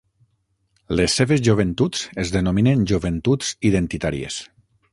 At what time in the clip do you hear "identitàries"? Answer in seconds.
3.71-4.43